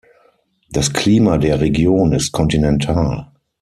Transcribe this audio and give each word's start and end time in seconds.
Das 0.71 0.93
Klima 0.93 1.37
der 1.37 1.59
Region 1.59 2.11
ist 2.13 2.31
kontinental. 2.31 3.27